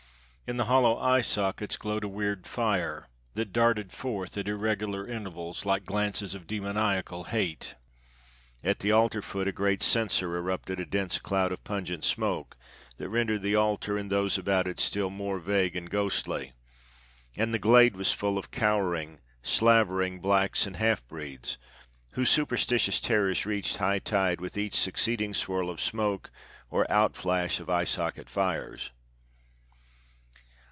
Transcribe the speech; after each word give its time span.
In 0.51 0.57
the 0.57 0.65
hollow 0.65 0.97
eye 0.97 1.21
sockets 1.21 1.77
glowed 1.77 2.03
a 2.03 2.09
weird 2.09 2.45
fire 2.45 3.07
that 3.35 3.53
darted 3.53 3.93
forth 3.93 4.37
at 4.37 4.49
irregular 4.49 5.07
intervals 5.07 5.65
like 5.65 5.85
glances 5.85 6.35
of 6.35 6.45
demoniacal 6.45 7.23
hate; 7.29 7.75
at 8.61 8.79
the 8.79 8.91
altar 8.91 9.21
foot 9.21 9.47
a 9.47 9.53
great 9.53 9.81
censer 9.81 10.35
erupted 10.35 10.77
a 10.77 10.85
dense 10.85 11.19
cloud 11.19 11.53
of 11.53 11.63
pungent 11.63 12.03
smoke 12.03 12.57
that 12.97 13.07
rendered 13.07 13.43
the 13.43 13.55
altar 13.55 13.97
and 13.97 14.11
those 14.11 14.37
about 14.37 14.67
it 14.67 14.77
still 14.77 15.09
more 15.09 15.39
vague 15.39 15.73
and 15.77 15.89
ghostly. 15.89 16.51
And 17.37 17.53
the 17.53 17.57
glade 17.57 17.95
was 17.95 18.11
full 18.11 18.37
of 18.37 18.51
cowering, 18.51 19.21
slavering 19.41 20.19
blacks 20.19 20.67
and 20.67 20.75
half 20.75 21.07
breeds, 21.07 21.57
whose 22.15 22.29
superstitious 22.29 22.99
terrors 22.99 23.45
reached 23.45 23.77
high 23.77 23.99
tide 23.99 24.41
with 24.41 24.57
each 24.57 24.75
succeeding 24.77 25.33
swirl 25.33 25.69
of 25.69 25.79
smoke 25.79 26.29
or 26.69 26.85
outflash 26.91 27.61
of 27.61 27.69
eye 27.69 27.85
socket 27.85 28.29
fires. 28.29 28.91